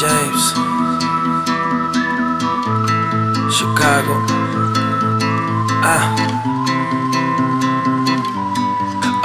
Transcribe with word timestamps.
James, 0.00 0.44
Chicago. 3.52 4.16
Ah. 5.84 6.06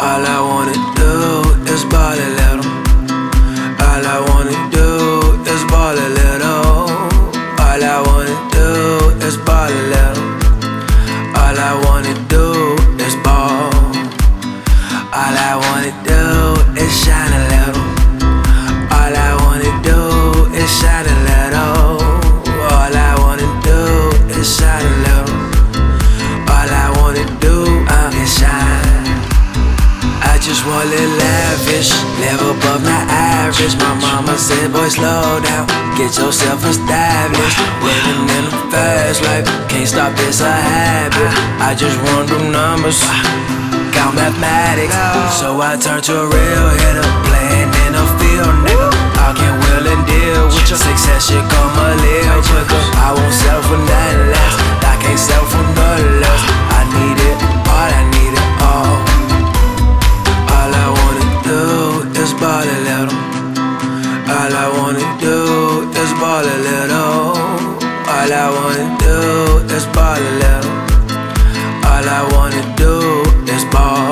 All 0.02 0.26
I 0.26 0.40
wanna 0.52 0.76
do 1.00 1.72
is 1.72 1.86
ball 1.86 2.20
I 30.76 30.84
just 30.84 30.92
want 30.92 30.92
a 30.92 31.00
little 31.00 31.18
lavish, 31.24 31.92
live 32.20 32.42
above 32.52 32.84
my 32.84 33.04
average. 33.08 33.76
My 33.80 33.96
mama 33.96 34.38
said, 34.38 34.74
boy, 34.74 34.90
slow 34.90 35.40
down, 35.40 35.68
get 35.96 36.12
yourself 36.20 36.68
established. 36.68 37.60
Living 37.80 38.28
in 38.28 38.44
a 38.52 38.72
fast 38.72 39.24
life, 39.24 39.48
can't 39.70 39.88
stop, 39.88 40.12
it's 40.28 40.42
a 40.42 40.52
habit. 40.52 41.32
I 41.64 41.76
just 41.80 41.96
run 42.04 42.28
through 42.28 42.52
numbers, 42.52 43.00
count 43.96 44.16
mathematics. 44.20 44.92
So 45.40 45.62
I 45.62 45.78
turn 45.80 46.02
to 46.12 46.14
a 46.14 46.28
real 46.28 46.68
hitter, 46.76 47.08
playing 47.24 47.65
ball 66.36 66.44
a 66.44 66.58
little. 66.68 67.38
All 68.14 68.32
I 68.44 68.48
wanna 68.58 68.88
do 69.06 69.76
is 69.76 69.86
ball 69.96 70.18
a 70.18 70.34
little. 70.42 70.76
All 71.92 72.08
I 72.18 72.22
wanna 72.34 72.64
do 72.76 72.94
is 73.54 73.64
ball. 73.74 74.05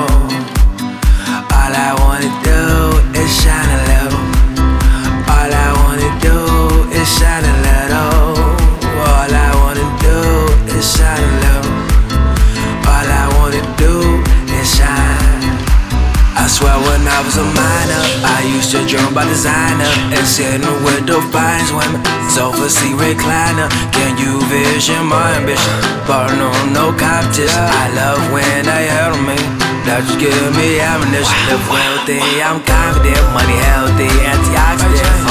When 16.82 17.06
I 17.06 17.20
was 17.22 17.36
a 17.36 17.46
minor, 17.46 18.02
I 18.26 18.42
used 18.50 18.70
to 18.72 18.80
dream 18.86 19.06
about 19.12 19.28
designer 19.28 19.90
and 20.10 20.26
sitting 20.26 20.64
with 20.82 21.06
the 21.06 21.20
fine 21.30 21.66
women. 21.76 22.00
Sofa 22.30 22.66
seat 22.70 22.96
recliner, 22.98 23.68
can 23.92 24.18
you 24.18 24.40
vision 24.50 25.06
my 25.06 25.38
ambition? 25.38 25.76
But 26.08 26.34
no, 26.34 26.50
no 26.74 26.90
competition. 26.96 27.54
I 27.54 27.86
love 27.94 28.22
when 28.32 28.64
they 28.66 28.84
help 28.90 29.18
me. 29.22 29.38
That 29.84 30.02
just 30.08 30.18
give 30.18 30.34
me 30.56 30.80
ammunition. 30.80 31.36
Live 31.52 31.66
wealthy, 31.68 32.20
I'm 32.40 32.64
confident, 32.64 33.24
money 33.36 33.58
healthy, 33.68 34.08
antioxidant. 34.24 35.23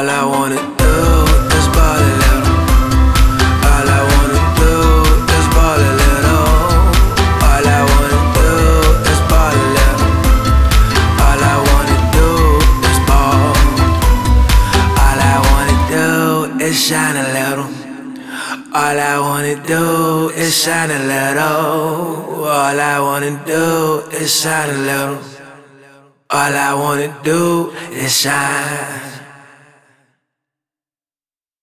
All 0.00 0.08
I 0.08 0.24
wanna 0.24 0.56
do 0.56 0.96
is 1.58 1.66
ball 1.76 2.00
a 2.00 2.12
little. 2.22 2.56
All 3.68 3.88
I 3.96 4.02
wanna 4.12 4.40
do 4.60 4.74
is 5.36 5.46
ball 5.54 5.80
a 5.88 5.92
little. 6.00 6.48
All 7.44 7.66
I 7.68 7.80
wanna 7.92 8.20
do 8.40 8.48
is 9.12 9.20
ball 9.28 9.52
a 9.52 9.66
little. 9.76 10.08
All 11.26 11.42
I 11.52 11.56
wanna 11.68 11.98
do 12.16 12.28
is 12.88 12.98
ball. 13.08 13.52
All 15.04 15.20
I 15.20 15.36
wanna 15.50 15.76
do 15.92 16.64
is 16.64 16.74
shine 16.82 17.18
a 17.20 17.26
little. 17.36 17.68
All 18.72 18.98
I 19.12 19.18
wanna 19.20 19.56
do 19.66 20.30
is 20.30 20.56
shine 20.56 20.92
a 20.92 21.00
little. 21.12 22.46
All 22.48 22.80
I 22.80 23.00
wanna 23.00 23.32
do 23.44 24.02
is 24.16 24.30
shine 24.40 24.70
a 24.70 24.78
little. 24.78 25.18
All 26.30 26.54
I 26.68 26.72
wanna 26.72 27.08
do 27.22 27.70
is 27.92 28.16
shine. 28.16 29.19